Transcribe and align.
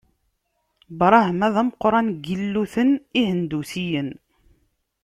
Brahma 0.99 1.47
d 1.53 1.55
ameqqran 1.61 2.07
n 2.15 2.17
yilluten 2.25 2.91
ihendusiyen. 3.19 4.09